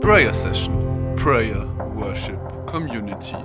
[0.00, 3.36] Prayer Session, Prayer, Worship, Community.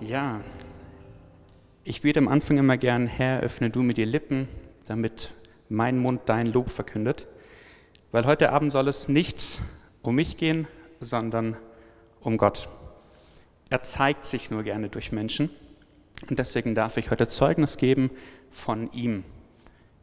[0.00, 0.40] Ja,
[1.84, 4.48] ich bete am Anfang immer gern, Herr, öffne du mir die Lippen,
[4.86, 5.34] damit
[5.68, 7.26] mein Mund dein Lob verkündet.
[8.12, 9.60] Weil heute Abend soll es nicht
[10.00, 10.66] um mich gehen,
[11.00, 11.54] sondern
[12.20, 12.70] um Gott.
[13.68, 15.50] Er zeigt sich nur gerne durch Menschen
[16.30, 18.10] und deswegen darf ich heute Zeugnis geben
[18.50, 19.22] von ihm,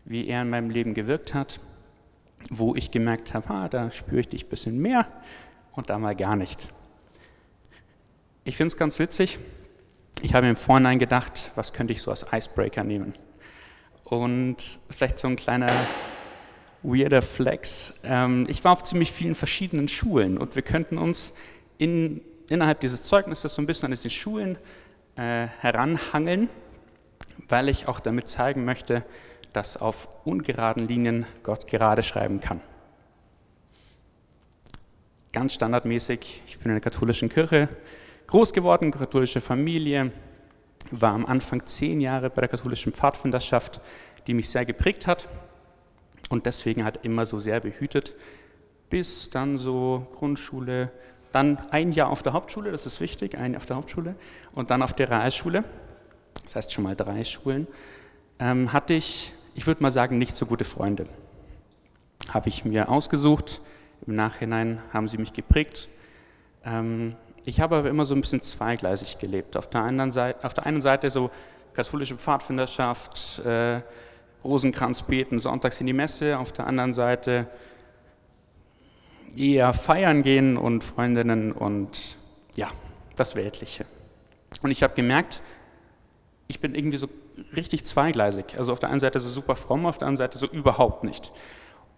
[0.06, 1.60] wie er in meinem Leben gewirkt hat,
[2.50, 5.08] wo ich gemerkt habe, ah, da spüre ich dich ein bisschen mehr
[5.74, 6.70] und da mal gar nicht.
[8.44, 9.40] Ich finde es ganz witzig.
[10.22, 13.14] Ich habe im Vorhinein gedacht, was könnte ich so als Icebreaker nehmen?
[14.04, 14.58] Und
[14.90, 15.72] vielleicht so ein kleiner
[16.84, 17.96] weirder Flex.
[18.04, 21.34] Ähm, ich war auf ziemlich vielen verschiedenen Schulen und wir könnten uns
[21.78, 24.58] in, innerhalb dieses Zeugnisses so ein bisschen an diese Schulen
[25.16, 26.50] äh, heranhangeln,
[27.48, 29.06] weil ich auch damit zeigen möchte,
[29.54, 32.60] dass auf ungeraden Linien Gott gerade schreiben kann.
[35.32, 37.70] Ganz standardmäßig, ich bin in der katholischen Kirche
[38.28, 40.12] groß geworden, katholische Familie,
[40.92, 43.82] war am Anfang zehn Jahre bei der katholischen Pfadfinderschaft,
[44.28, 45.28] die mich sehr geprägt hat
[46.30, 48.16] und deswegen hat immer so sehr behütet,
[48.90, 50.92] bis dann so Grundschule,
[51.32, 54.16] dann ein Jahr auf der Hauptschule, das ist wichtig, ein Jahr auf der Hauptschule
[54.54, 55.64] und dann auf der Realschule,
[56.44, 57.68] das heißt schon mal drei Schulen,
[58.40, 61.08] ähm, hatte ich, ich würde mal sagen, nicht so gute Freunde.
[62.30, 63.62] Habe ich mir ausgesucht,
[64.08, 65.90] im Nachhinein haben sie mich geprägt.
[66.66, 67.16] Ähm,
[67.46, 69.58] ich habe aber immer so ein bisschen zweigleisig gelebt.
[69.58, 71.30] Auf der, anderen Seite, auf der einen Seite so
[71.74, 73.82] katholische Pfadfinderschaft, äh,
[74.44, 77.48] Rosenkranz beten, sonntags in die Messe, auf der anderen Seite
[79.36, 82.18] eher feiern gehen und Freundinnen und
[82.56, 82.70] ja,
[83.16, 83.86] das Weltliche.
[84.62, 85.42] Und ich habe gemerkt,
[86.48, 87.08] ich bin irgendwie so
[87.56, 88.58] richtig zweigleisig.
[88.58, 91.32] Also auf der einen Seite so super fromm, auf der anderen Seite so überhaupt nicht.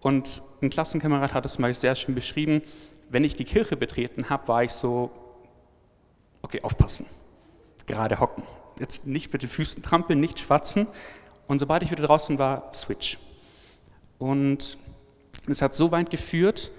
[0.00, 2.62] Und ein Klassenkamerad hat es mal sehr schön beschrieben,
[3.08, 5.10] wenn ich die Kirche betreten habe, war ich so,
[6.42, 7.06] okay, aufpassen,
[7.86, 8.42] gerade hocken.
[8.78, 10.86] Jetzt nicht mit den Füßen trampeln, nicht schwatzen,
[11.46, 13.18] und sobald ich wieder draußen war, Switch.
[14.18, 14.78] Und
[15.46, 16.72] es hat so weit geführt,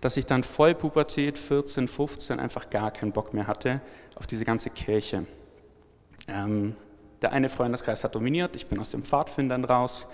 [0.00, 3.80] dass ich dann voll Pubertät, 14, 15, einfach gar keinen Bock mehr hatte
[4.16, 5.24] auf diese ganze Kirche.
[6.28, 6.76] Ähm,
[7.22, 10.06] der eine Freundeskreis hat dominiert, ich bin aus dem Pfadfindern raus,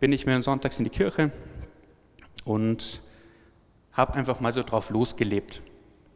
[0.00, 1.30] bin nicht mehr sonntags in die Kirche
[2.44, 3.00] und
[3.92, 5.62] habe einfach mal so drauf losgelebt.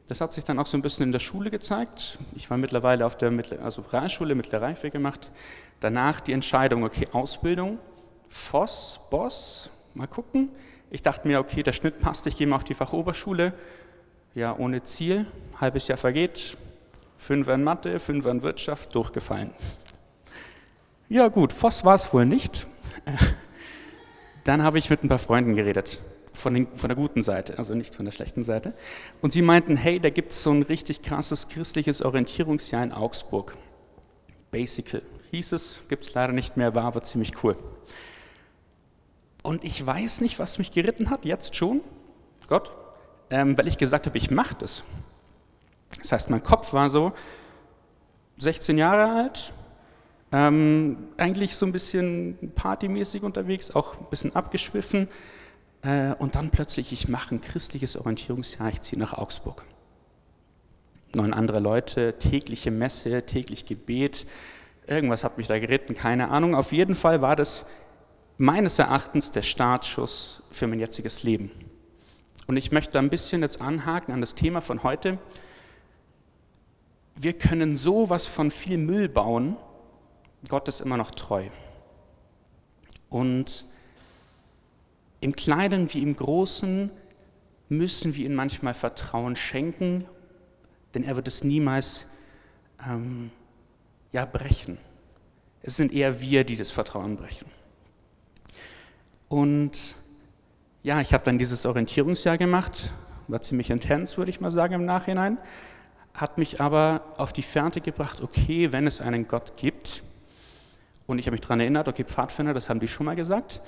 [0.09, 2.19] Das hat sich dann auch so ein bisschen in der Schule gezeigt.
[2.37, 5.31] Ich war mittlerweile auf der Mittel also Realschule, mittlere Reife gemacht.
[5.81, 7.79] Danach die Entscheidung, okay, Ausbildung,
[8.29, 10.51] FOS, Boss, mal gucken.
[10.91, 13.53] Ich dachte mir, okay, der Schnitt passt, ich gehe mal auf die Fachoberschule.
[14.35, 15.27] Ja, ohne Ziel,
[15.61, 16.57] halbes Jahr vergeht,
[17.17, 19.51] fünf in Mathe, fünf in Wirtschaft, durchgefallen.
[21.09, 22.67] Ja gut, FOS war es wohl nicht.
[24.45, 26.01] Dann habe ich mit ein paar Freunden geredet
[26.33, 28.75] von, den, von, der guten Seite, also nicht von der schlechten Seite.
[29.23, 33.57] Und sie meinten, hey, da gibt es so ein richtig krasses christliches Orientierungsjahr in Augsburg.
[34.51, 37.57] Basical hieß es, gibt es leider nicht mehr, war aber ziemlich cool.
[39.43, 41.81] Und ich weiß nicht, was mich geritten hat, jetzt schon,
[42.49, 42.71] Gott,
[43.31, 44.83] ähm, weil ich gesagt habe, ich mache das.
[45.99, 47.13] Das heißt, mein Kopf war so
[48.39, 49.53] 16 Jahre alt,
[50.33, 55.09] ähm, eigentlich so ein bisschen partymäßig unterwegs, auch ein bisschen abgeschwiffen,
[55.83, 59.65] äh, und dann plötzlich, ich mache ein christliches Orientierungsjahr, ich ziehe nach Augsburg.
[61.15, 64.27] Neun andere Leute, tägliche Messe, täglich Gebet,
[64.87, 66.55] irgendwas hat mich da geritten, keine Ahnung.
[66.55, 67.67] Auf jeden Fall war das
[68.37, 71.51] meines Erachtens der Startschuss für mein jetziges Leben.
[72.47, 75.19] Und ich möchte ein bisschen jetzt anhaken an das Thema von heute.
[77.19, 79.57] Wir können sowas von viel Müll bauen,
[80.49, 81.49] Gott ist immer noch treu.
[83.09, 83.65] Und
[85.21, 86.91] im Kleinen wie im Großen
[87.69, 90.07] müssen wir ihm manchmal Vertrauen schenken,
[90.95, 92.07] denn er wird es niemals
[92.87, 93.31] ähm,
[94.13, 94.79] ja, brechen.
[95.63, 97.47] Es sind eher wir, die das Vertrauen brechen.
[99.29, 99.97] Und
[100.83, 102.93] ja, ich habe dann dieses Orientierungsjahr gemacht,
[103.27, 105.39] war ziemlich intens, würde ich mal sagen, im Nachhinein,
[106.15, 110.05] hat mich aber auf die Fährte gebracht, okay, wenn es einen Gott gibt,
[111.07, 113.61] und ich habe mich daran erinnert, okay, Pfadfinder, das haben die schon mal gesagt,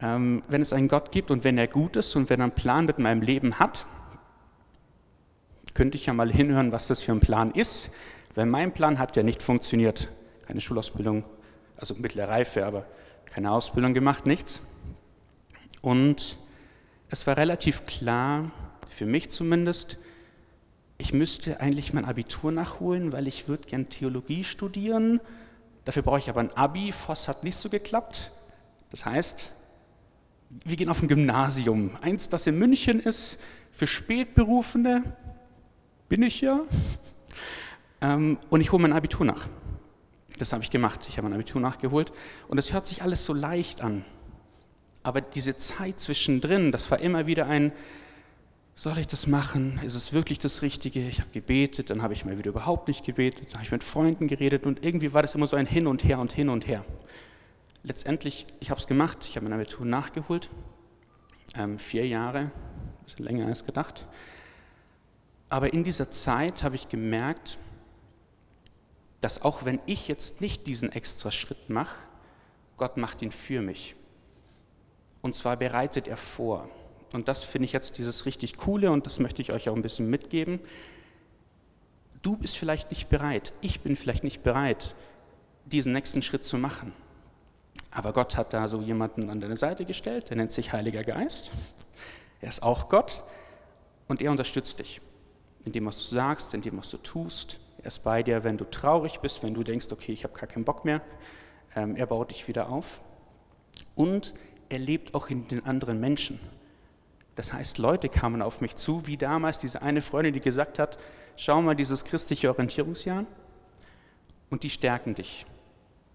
[0.00, 2.54] ähm, wenn es einen Gott gibt und wenn er gut ist und wenn er einen
[2.54, 3.86] Plan mit meinem Leben hat,
[5.74, 7.90] könnte ich ja mal hinhören, was das für ein Plan ist,
[8.34, 10.08] weil mein Plan hat ja nicht funktioniert.
[10.46, 11.24] Keine Schulausbildung,
[11.76, 12.86] also mittlere Reife, aber
[13.26, 14.62] keine Ausbildung gemacht, nichts.
[15.82, 16.36] Und
[17.10, 18.50] es war relativ klar,
[18.88, 19.98] für mich zumindest,
[20.96, 25.20] ich müsste eigentlich mein Abitur nachholen, weil ich würde gern Theologie studieren.
[25.88, 26.92] Dafür brauche ich aber ein Abi.
[26.92, 28.30] Voss hat nicht so geklappt.
[28.90, 29.50] Das heißt,
[30.50, 31.92] wir gehen auf ein Gymnasium.
[32.02, 33.40] Eins, das in München ist,
[33.72, 35.02] für Spätberufene,
[36.10, 36.60] bin ich ja.
[38.02, 39.46] Ähm, und ich hole mein Abitur nach.
[40.36, 41.06] Das habe ich gemacht.
[41.08, 42.12] Ich habe mein Abitur nachgeholt.
[42.48, 44.04] Und es hört sich alles so leicht an.
[45.02, 47.72] Aber diese Zeit zwischendrin, das war immer wieder ein,
[48.78, 49.80] soll ich das machen?
[49.84, 51.00] Ist es wirklich das Richtige?
[51.08, 53.82] Ich habe gebetet, dann habe ich mal wieder überhaupt nicht gebetet, dann habe ich mit
[53.82, 56.68] Freunden geredet und irgendwie war das immer so ein Hin und Her und Hin und
[56.68, 56.84] Her.
[57.82, 60.48] Letztendlich, ich habe es gemacht, ich habe mein Abitur nachgeholt,
[61.56, 62.52] ähm, vier Jahre, ein
[63.04, 64.06] bisschen länger als gedacht.
[65.48, 67.58] Aber in dieser Zeit habe ich gemerkt,
[69.20, 71.98] dass auch wenn ich jetzt nicht diesen extra Schritt mache,
[72.76, 73.96] Gott macht ihn für mich.
[75.20, 76.68] Und zwar bereitet er vor.
[77.12, 79.82] Und das finde ich jetzt dieses richtig Coole und das möchte ich euch auch ein
[79.82, 80.60] bisschen mitgeben.
[82.22, 84.94] Du bist vielleicht nicht bereit, ich bin vielleicht nicht bereit,
[85.66, 86.92] diesen nächsten Schritt zu machen.
[87.90, 91.52] Aber Gott hat da so jemanden an deine Seite gestellt, der nennt sich Heiliger Geist.
[92.40, 93.24] Er ist auch Gott
[94.08, 95.00] und er unterstützt dich
[95.64, 97.58] in dem, was du sagst, in dem, was du tust.
[97.78, 100.46] Er ist bei dir, wenn du traurig bist, wenn du denkst, okay, ich habe gar
[100.46, 101.00] keinen Bock mehr.
[101.74, 103.02] Ähm, er baut dich wieder auf.
[103.94, 104.34] Und
[104.68, 106.40] er lebt auch in den anderen Menschen.
[107.38, 110.98] Das heißt, Leute kamen auf mich zu, wie damals diese eine Freundin, die gesagt hat,
[111.36, 113.26] schau mal dieses christliche Orientierungsjahr
[114.50, 115.46] und die stärken dich.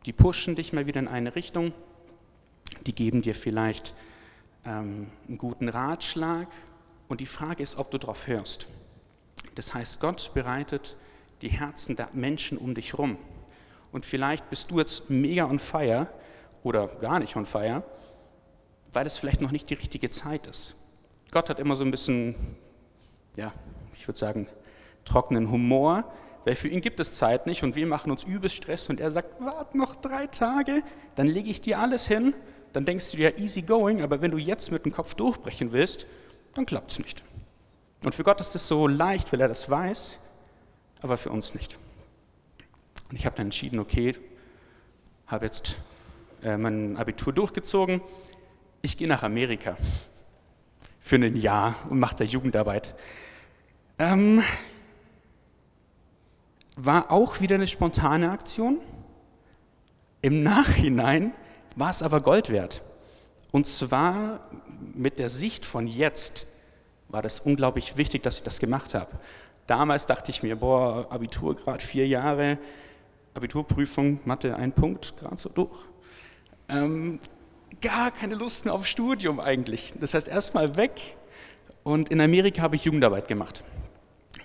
[0.06, 1.72] Die pushen dich mal wieder in eine Richtung,
[2.86, 3.96] die geben dir vielleicht
[4.66, 6.50] ähm, einen guten Ratschlag
[7.08, 8.68] und die Frage ist, ob du darauf hörst.
[9.56, 10.98] Das heißt, Gott bereitet
[11.42, 13.18] die Herzen der Menschen um dich rum.
[13.94, 16.08] Und vielleicht bist du jetzt mega on fire
[16.64, 17.82] oder gar nicht on fire,
[18.92, 20.76] weil es vielleicht noch nicht die richtige Zeit ist.
[21.34, 22.36] Gott hat immer so ein bisschen,
[23.36, 23.52] ja,
[23.92, 24.48] ich würde sagen,
[25.04, 26.04] trockenen Humor,
[26.46, 29.10] weil für ihn gibt es Zeit nicht und wir machen uns übelst Stress und er
[29.10, 30.84] sagt, warte noch drei Tage,
[31.16, 32.36] dann lege ich dir alles hin,
[32.72, 36.06] dann denkst du ja easy going, aber wenn du jetzt mit dem Kopf durchbrechen willst,
[36.54, 37.24] dann klappt es nicht.
[38.04, 40.20] Und für Gott ist es so leicht, weil er das weiß,
[41.02, 41.80] aber für uns nicht.
[43.10, 44.16] Und ich habe dann entschieden, okay,
[45.26, 45.78] habe jetzt
[46.44, 48.02] äh, mein Abitur durchgezogen,
[48.84, 49.78] ich gehe nach Amerika
[51.04, 52.96] für ein Jahr und mache da Jugendarbeit.
[54.00, 54.42] Ähm,
[56.78, 58.80] war auch wieder eine spontane Aktion.
[60.22, 61.34] Im Nachhinein
[61.76, 62.84] war es aber Gold wert.
[63.52, 64.40] Und zwar
[64.94, 66.48] mit der Sicht von jetzt
[67.10, 69.12] war das unglaublich wichtig, dass ich das gemacht habe.
[69.68, 72.58] Damals dachte ich mir, boah, Abitur gerade vier Jahre,
[73.34, 75.84] Abiturprüfung, Mathe ein Punkt, gerade so durch.
[76.70, 77.20] Ähm,
[77.84, 79.94] gar keine Lust mehr auf Studium eigentlich.
[80.00, 81.18] Das heißt, erstmal weg
[81.84, 83.64] und in Amerika habe ich Jugendarbeit gemacht.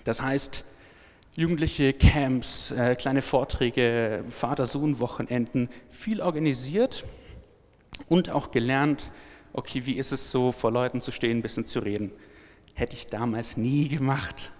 [0.03, 0.65] Das heißt,
[1.35, 7.05] jugendliche Camps, äh, kleine Vorträge, Vater-Sohn-Wochenenden, viel organisiert
[8.09, 9.09] und auch gelernt,
[9.53, 12.11] okay, wie ist es so, vor Leuten zu stehen, ein bisschen zu reden.
[12.73, 14.51] Hätte ich damals nie gemacht.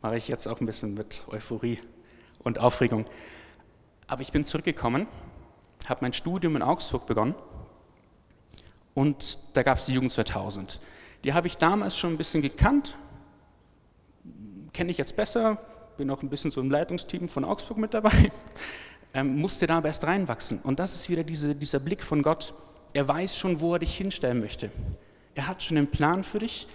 [0.00, 1.80] Mache ich jetzt auch ein bisschen mit Euphorie
[2.38, 3.04] und Aufregung.
[4.06, 5.08] Aber ich bin zurückgekommen,
[5.88, 7.34] habe mein Studium in Augsburg begonnen
[8.96, 10.80] und da gab es die Jugend 2000.
[11.22, 12.96] Die habe ich damals schon ein bisschen gekannt,
[14.72, 15.58] kenne ich jetzt besser,
[15.98, 18.32] bin auch ein bisschen so im Leitungsteam von Augsburg mit dabei,
[19.14, 20.60] ähm, musste da aber erst reinwachsen.
[20.62, 22.54] Und das ist wieder diese, dieser Blick von Gott.
[22.94, 24.70] Er weiß schon, wo er dich hinstellen möchte.
[25.34, 26.66] Er hat schon einen Plan für dich,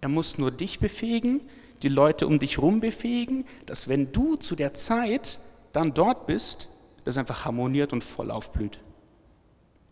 [0.00, 1.42] er muss nur dich befähigen,
[1.82, 5.40] die Leute um dich herum befähigen, dass wenn du zu der Zeit
[5.72, 6.70] dann dort bist,
[7.04, 8.80] das einfach harmoniert und voll aufblüht.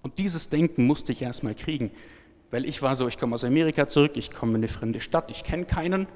[0.05, 1.91] Und dieses Denken musste ich erstmal kriegen,
[2.51, 5.31] weil ich war so, ich komme aus Amerika zurück, ich komme in eine fremde Stadt,
[5.31, 6.07] ich kenne keinen.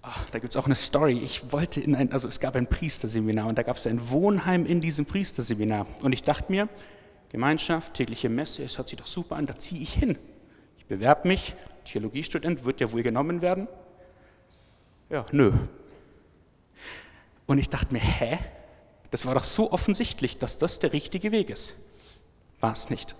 [0.00, 1.20] Ach, da gibt es auch eine Story.
[1.22, 4.64] Ich wollte in ein, also es gab ein Priesterseminar und da gab es ein Wohnheim
[4.64, 5.86] in diesem Priesterseminar.
[6.02, 6.66] Und ich dachte mir,
[7.28, 10.16] Gemeinschaft, tägliche Messe, es hört sich doch super an, da ziehe ich hin.
[10.78, 13.68] Ich bewerbe mich, Theologiestudent, wird ja wohl genommen werden.
[15.10, 15.52] Ja, nö.
[17.44, 18.38] Und ich dachte mir, hä?
[19.10, 21.76] Das war doch so offensichtlich, dass das der richtige Weg ist.
[22.64, 23.14] War es nicht.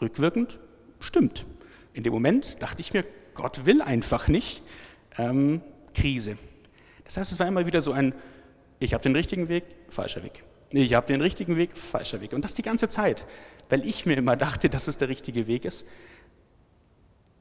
[0.00, 0.58] Rückwirkend
[0.98, 1.46] stimmt.
[1.92, 3.04] In dem Moment dachte ich mir,
[3.34, 4.64] Gott will einfach nicht.
[5.16, 5.60] Ähm,
[5.94, 6.36] Krise.
[7.04, 8.12] Das heißt, es war immer wieder so ein,
[8.80, 10.42] ich habe den richtigen Weg, falscher Weg.
[10.70, 12.32] Ich habe den richtigen Weg, falscher Weg.
[12.32, 13.26] Und das die ganze Zeit,
[13.68, 15.86] weil ich mir immer dachte, dass es der richtige Weg ist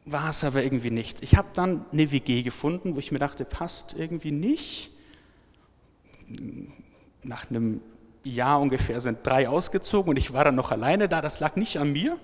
[0.05, 1.21] war es aber irgendwie nicht.
[1.21, 4.91] Ich habe dann eine WG gefunden, wo ich mir dachte, passt irgendwie nicht.
[7.23, 7.81] Nach einem
[8.23, 11.21] Jahr ungefähr sind drei ausgezogen und ich war dann noch alleine da.
[11.21, 12.17] Das lag nicht an mir.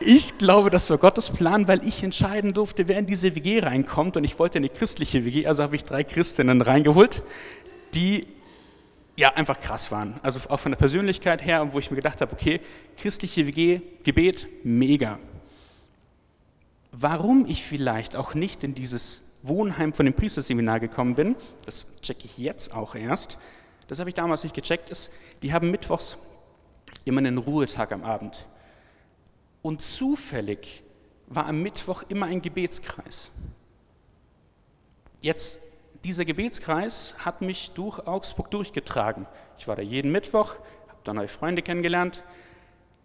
[0.00, 4.16] Ich glaube, das war Gottes Plan, weil ich entscheiden durfte, wer in diese WG reinkommt.
[4.16, 7.22] Und ich wollte eine christliche WG, also habe ich drei Christinnen reingeholt,
[7.94, 8.26] die
[9.16, 10.20] ja, einfach krass waren.
[10.22, 12.60] Also auch von der Persönlichkeit her, wo ich mir gedacht habe, okay,
[12.96, 15.18] christliche WG, Gebet, mega.
[16.92, 22.24] Warum ich vielleicht auch nicht in dieses Wohnheim von dem Priesterseminar gekommen bin, das checke
[22.24, 23.38] ich jetzt auch erst,
[23.86, 25.10] das habe ich damals nicht gecheckt, ist,
[25.42, 26.18] die haben mittwochs
[27.04, 28.46] immer einen Ruhetag am Abend.
[29.62, 30.82] Und zufällig
[31.26, 33.30] war am Mittwoch immer ein Gebetskreis.
[35.20, 35.60] Jetzt,
[36.04, 39.26] dieser Gebetskreis hat mich durch Augsburg durchgetragen.
[39.58, 40.54] Ich war da jeden Mittwoch,
[40.88, 42.22] habe da neue Freunde kennengelernt.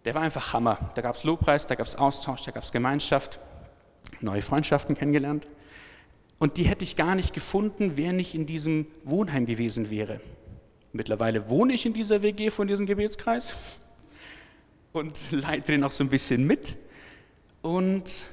[0.04, 0.78] Der war einfach Hammer.
[0.94, 3.40] Da gab es Lobpreis, da gab es Austausch, da gab es Gemeinschaft,
[4.20, 5.48] neue Freundschaften kennengelernt.
[6.38, 10.20] Und die hätte ich gar nicht gefunden, wer nicht in diesem Wohnheim gewesen wäre.
[10.92, 13.56] Mittlerweile wohne ich in dieser WG von diesem Gebetskreis
[14.92, 16.76] und leite den auch so ein bisschen mit.
[17.62, 18.26] Und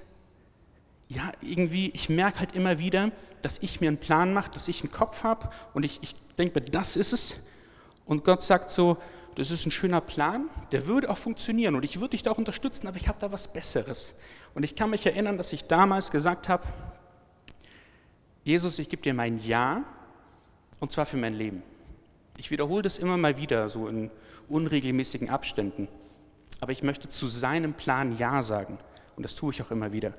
[1.09, 4.81] ja, irgendwie, ich merke halt immer wieder, dass ich mir einen Plan mache, dass ich
[4.81, 7.37] einen Kopf habe und ich, ich denke mir, das ist es.
[8.05, 8.97] Und Gott sagt so,
[9.35, 12.37] das ist ein schöner Plan, der würde auch funktionieren und ich würde dich da auch
[12.37, 14.13] unterstützen, aber ich habe da was Besseres.
[14.53, 16.63] Und ich kann mich erinnern, dass ich damals gesagt habe,
[18.43, 19.83] Jesus, ich gebe dir mein Ja
[20.79, 21.61] und zwar für mein Leben.
[22.37, 24.09] Ich wiederhole das immer mal wieder, so in
[24.49, 25.87] unregelmäßigen Abständen.
[26.59, 28.79] Aber ich möchte zu seinem Plan Ja sagen.
[29.15, 30.13] Und das tue ich auch immer wieder.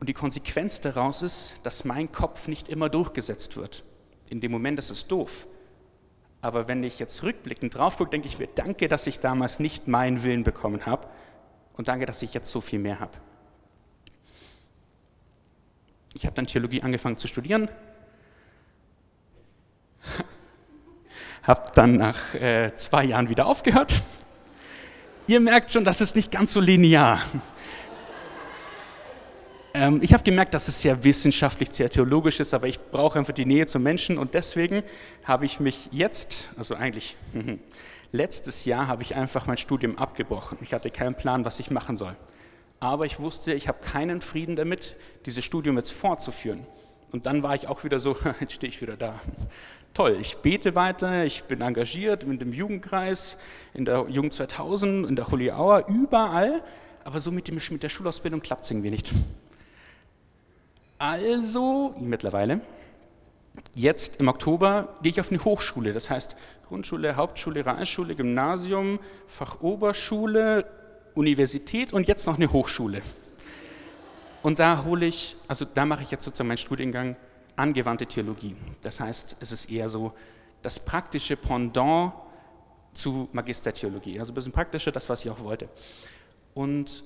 [0.00, 3.84] Und die Konsequenz daraus ist, dass mein Kopf nicht immer durchgesetzt wird.
[4.30, 5.46] In dem Moment ist es doof.
[6.40, 9.88] Aber wenn ich jetzt rückblickend drauf gucke, denke ich mir, danke, dass ich damals nicht
[9.88, 11.08] meinen Willen bekommen habe
[11.74, 13.12] und danke, dass ich jetzt so viel mehr habe.
[16.14, 17.68] Ich habe dann Theologie angefangen zu studieren,
[21.42, 24.00] habe dann nach äh, zwei Jahren wieder aufgehört.
[25.26, 27.20] Ihr merkt schon, das ist nicht ganz so linear.
[29.76, 33.32] Ähm, ich habe gemerkt, dass es sehr wissenschaftlich, sehr theologisch ist, aber ich brauche einfach
[33.32, 34.84] die Nähe zum Menschen und deswegen
[35.24, 37.16] habe ich mich jetzt, also eigentlich
[38.12, 40.58] letztes Jahr, habe ich einfach mein Studium abgebrochen.
[40.60, 42.14] Ich hatte keinen Plan, was ich machen soll.
[42.84, 46.66] Aber ich wusste, ich habe keinen Frieden damit, dieses Studium jetzt fortzuführen.
[47.12, 49.18] Und dann war ich auch wieder so, jetzt stehe ich wieder da.
[49.94, 53.38] Toll, ich bete weiter, ich bin engagiert in dem Jugendkreis,
[53.72, 56.62] in der Jugend 2000, in der Holy Hour, überall,
[57.04, 59.10] aber so mit, dem, mit der Schulausbildung klappt es irgendwie nicht.
[60.98, 62.60] Also, mittlerweile,
[63.74, 66.36] jetzt im Oktober gehe ich auf eine Hochschule, das heißt
[66.68, 70.66] Grundschule, Hauptschule, Realschule, Gymnasium, Fachoberschule,
[71.14, 73.02] Universität und jetzt noch eine Hochschule.
[74.42, 77.16] Und da hole ich, also da mache ich jetzt sozusagen meinen Studiengang
[77.56, 78.56] angewandte Theologie.
[78.82, 80.12] Das heißt, es ist eher so
[80.62, 82.12] das praktische Pendant
[82.94, 84.18] zu Magistertheologie.
[84.18, 85.68] Also ein bisschen praktischer, das, was ich auch wollte.
[86.54, 87.04] Und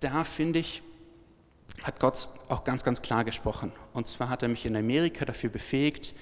[0.00, 0.82] da finde ich,
[1.82, 3.72] hat Gott auch ganz, ganz klar gesprochen.
[3.92, 6.14] Und zwar hat er mich in Amerika dafür befähigt,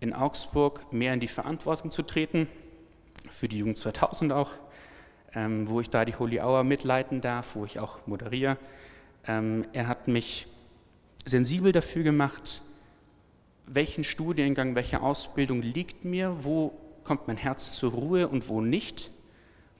[0.00, 2.48] in Augsburg mehr in die Verantwortung zu treten,
[3.30, 4.52] für die Jugend 2000 auch,
[5.36, 8.56] ähm, wo ich da die Holy Hour mitleiten darf, wo ich auch moderiere.
[9.28, 10.48] Ähm, er hat mich
[11.26, 12.62] sensibel dafür gemacht,
[13.66, 16.72] welchen Studiengang, welche Ausbildung liegt mir, wo
[17.04, 19.10] kommt mein Herz zur Ruhe und wo nicht,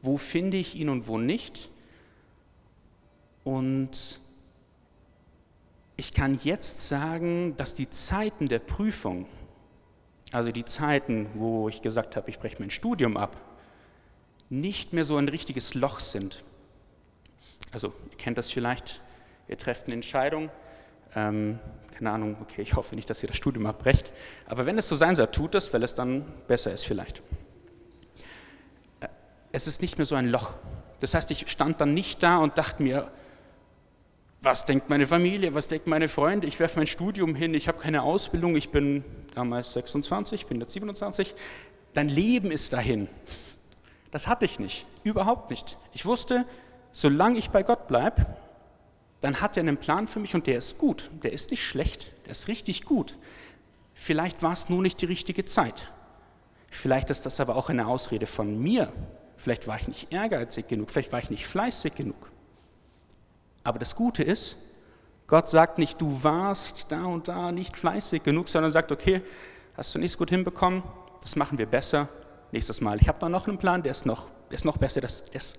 [0.03, 1.71] wo finde ich ihn und wo nicht.
[3.43, 4.21] Und
[5.97, 9.27] ich kann jetzt sagen, dass die Zeiten der Prüfung,
[10.33, 13.37] also die Zeiten, wo ich gesagt habe, ich breche mein Studium ab,
[14.49, 16.43] nicht mehr so ein richtiges Loch sind.
[17.73, 19.01] Also ihr kennt das vielleicht,
[19.49, 20.51] ihr trefft eine Entscheidung,
[21.15, 21.59] ähm,
[21.97, 24.13] keine Ahnung, okay, ich hoffe nicht, dass ihr das Studium abbrecht,
[24.47, 27.23] aber wenn es so sein soll, tut es, weil es dann besser ist vielleicht.
[29.01, 29.09] Äh,
[29.53, 30.55] es ist nicht mehr so ein Loch.
[31.01, 33.11] Das heißt, ich stand dann nicht da und dachte mir,
[34.43, 37.79] was denkt meine Familie, was denken meine Freunde, ich werfe mein Studium hin, ich habe
[37.79, 41.35] keine Ausbildung, ich bin damals 26, ich bin jetzt 27,
[41.95, 43.09] dein Leben ist dahin.
[44.17, 45.77] Das hatte ich nicht, überhaupt nicht.
[45.93, 46.47] Ich wusste,
[46.91, 48.25] solange ich bei Gott bleibe,
[49.21, 52.15] dann hat er einen Plan für mich und der ist gut, der ist nicht schlecht,
[52.25, 53.19] der ist richtig gut.
[53.93, 55.93] Vielleicht war es nur nicht die richtige Zeit.
[56.71, 58.91] Vielleicht ist das aber auch eine Ausrede von mir.
[59.37, 62.31] Vielleicht war ich nicht ehrgeizig genug, vielleicht war ich nicht fleißig genug.
[63.65, 64.57] Aber das Gute ist,
[65.27, 69.21] Gott sagt nicht, du warst da und da nicht fleißig genug, sondern sagt, okay,
[69.77, 70.83] hast du nichts gut hinbekommen,
[71.21, 72.09] das machen wir besser
[72.53, 72.99] nächstes Mal.
[73.01, 75.59] Ich habe da noch einen Plan, der ist noch, der ist noch besser, der ist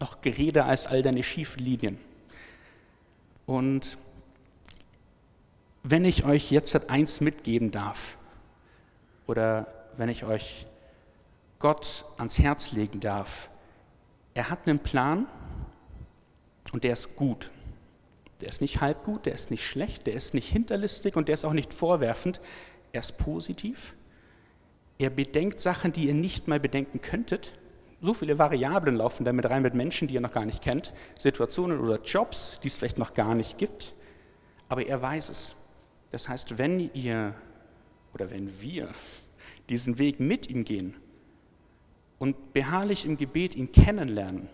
[0.00, 1.98] noch gereder als all deine schiefen Linien.
[3.46, 3.96] Und
[5.82, 8.18] wenn ich euch jetzt eins mitgeben darf,
[9.26, 9.66] oder
[9.96, 10.66] wenn ich euch
[11.58, 13.50] Gott ans Herz legen darf,
[14.34, 15.26] er hat einen Plan,
[16.72, 17.50] und der ist gut.
[18.40, 21.34] Der ist nicht halb gut, der ist nicht schlecht, der ist nicht hinterlistig und der
[21.34, 22.40] ist auch nicht vorwerfend.
[22.92, 23.94] Er ist positiv.
[24.98, 27.52] Er bedenkt Sachen, die ihr nicht mal bedenken könntet.
[28.00, 31.80] So viele Variablen laufen damit rein mit Menschen, die ihr noch gar nicht kennt, Situationen
[31.80, 33.94] oder Jobs, die es vielleicht noch gar nicht gibt.
[34.68, 35.54] Aber er weiß es.
[36.10, 37.34] Das heißt, wenn ihr
[38.14, 38.88] oder wenn wir
[39.68, 40.96] diesen Weg mit ihm gehen
[42.18, 44.48] und beharrlich im Gebet ihn kennenlernen,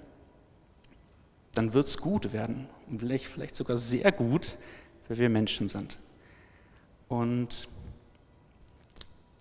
[1.54, 4.56] dann wird es gut werden und vielleicht, vielleicht sogar sehr gut,
[5.08, 5.98] weil wir Menschen sind.
[7.08, 7.68] Und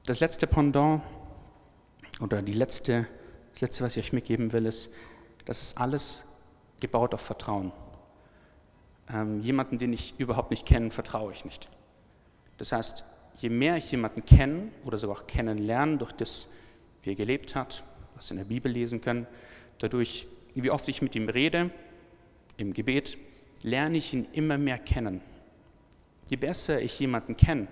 [0.06, 1.02] das letzte Pendant
[2.20, 3.08] oder die letzte,
[3.54, 4.90] das letzte, was ich euch mitgeben will, ist,
[5.46, 6.26] das ist alles
[6.80, 7.72] gebaut auf Vertrauen.
[9.14, 11.70] Ähm, jemanden, den ich überhaupt nicht kenne, vertraue ich nicht.
[12.58, 13.04] Das heißt,
[13.38, 16.48] je mehr ich jemanden kenne oder sogar auch kennenlernen, durch das,
[17.04, 17.84] wie er gelebt hat,
[18.16, 19.28] was wir in der Bibel lesen können,
[19.80, 21.72] dadurch, wie oft ich mit ihm rede,
[22.58, 23.18] im Gebet,
[23.64, 25.22] lerne ich ihn immer mehr kennen.
[26.30, 27.68] Je besser ich jemanden kenne,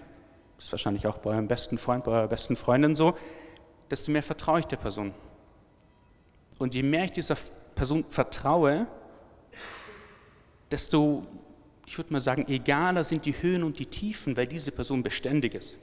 [0.65, 3.17] ist wahrscheinlich auch bei eurem besten Freund, bei eurer besten Freundin so,
[3.89, 5.13] desto mehr vertraue ich der Person.
[6.57, 7.37] Und je mehr ich dieser
[7.75, 8.87] Person vertraue,
[10.69, 11.21] desto,
[11.85, 15.55] ich würde mal sagen, egaler sind die Höhen und die Tiefen, weil diese Person beständig
[15.55, 15.79] ist.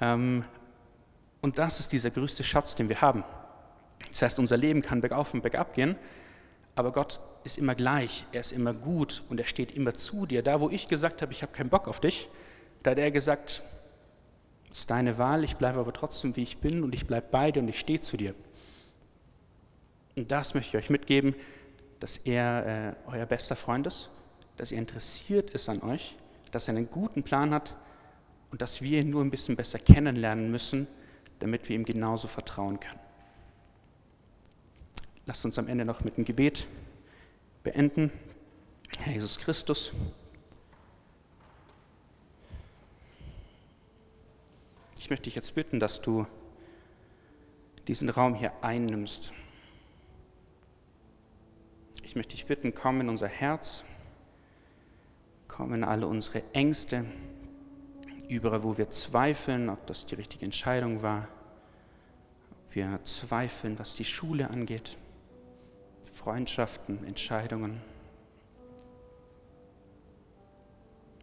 [0.00, 0.42] Ähm,
[1.40, 3.24] und das ist dieser größte Schatz, den wir haben.
[4.10, 5.96] Das heißt, unser Leben kann bergauf und bergab gehen,
[6.74, 10.42] aber Gott ist immer gleich, er ist immer gut und er steht immer zu dir.
[10.42, 12.28] Da, wo ich gesagt habe, ich habe keinen Bock auf dich,
[12.82, 13.62] da hat er gesagt,
[14.70, 17.50] es ist deine Wahl, ich bleibe aber trotzdem, wie ich bin und ich bleibe bei
[17.52, 18.34] dir und ich stehe zu dir.
[20.16, 21.34] Und das möchte ich euch mitgeben,
[22.00, 24.10] dass er äh, euer bester Freund ist,
[24.56, 26.16] dass er interessiert ist an euch,
[26.50, 27.74] dass er einen guten Plan hat
[28.50, 30.86] und dass wir ihn nur ein bisschen besser kennenlernen müssen,
[31.38, 33.00] damit wir ihm genauso vertrauen können.
[35.26, 36.66] Lasst uns am Ende noch mit einem Gebet
[37.62, 38.10] beenden.
[38.98, 39.92] Herr Jesus Christus,
[45.02, 46.28] ich möchte dich jetzt bitten, dass du
[47.88, 49.32] diesen Raum hier einnimmst.
[52.04, 53.84] Ich möchte dich bitten, komm in unser Herz,
[55.48, 57.04] komm in alle unsere Ängste,
[58.28, 61.26] überall, wo wir zweifeln, ob das die richtige Entscheidung war,
[62.52, 64.98] ob wir zweifeln, was die Schule angeht,
[66.12, 67.80] Freundschaften, Entscheidungen.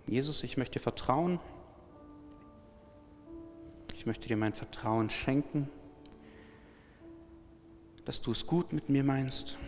[0.06, 1.40] Jesus, ich möchte vertrauen.
[4.10, 5.70] Ich möchte dir mein Vertrauen schenken,
[8.06, 9.60] dass du es gut mit mir meinst.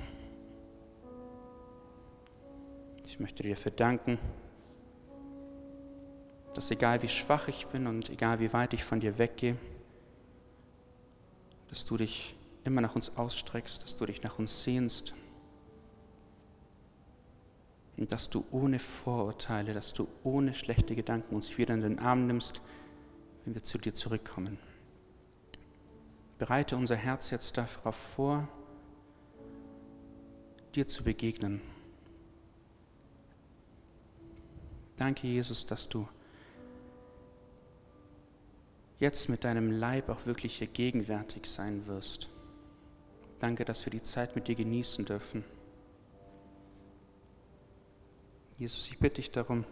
[3.06, 4.17] Ich möchte dir verdanken,
[6.56, 9.58] dass egal wie schwach ich bin und egal wie weit ich von dir weggehe,
[11.69, 15.13] dass du dich immer nach uns ausstreckst, dass du dich nach uns sehnst
[17.95, 22.25] und dass du ohne Vorurteile, dass du ohne schlechte Gedanken uns wieder in den Arm
[22.25, 22.63] nimmst,
[23.43, 24.58] wenn wir zu dir zurückkommen.
[26.38, 28.47] Bereite unser Herz jetzt darauf vor,
[30.73, 31.62] dir zu begegnen.
[34.97, 36.08] Danke, Jesus, dass du
[38.99, 42.30] jetzt mit deinem Leib auch wirklich hier gegenwärtig sein wirst.
[43.39, 45.43] Danke, dass wir die Zeit mit dir genießen dürfen.
[48.60, 49.65] Jesus, ich bitte dich darum,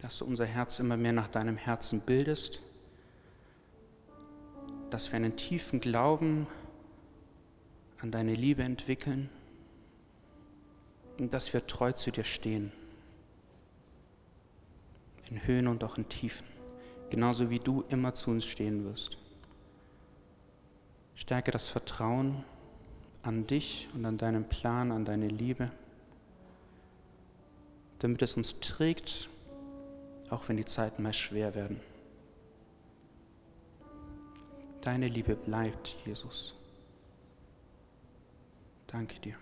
[0.00, 2.60] dass du unser Herz immer mehr nach deinem Herzen bildest,
[4.90, 6.46] dass wir einen tiefen Glauben
[8.00, 9.28] an deine Liebe entwickeln
[11.18, 12.72] und dass wir treu zu dir stehen
[15.30, 16.46] in Höhen und auch in Tiefen,
[17.10, 19.18] genauso wie du immer zu uns stehen wirst.
[21.14, 22.44] Stärke das Vertrauen
[23.22, 25.70] an dich und an deinen Plan, an deine Liebe,
[27.98, 29.28] damit es uns trägt,
[30.30, 31.80] auch wenn die Zeiten mal schwer werden.
[34.82, 36.54] Deine Liebe bleibt, Jesus.
[38.86, 39.34] Danke dir.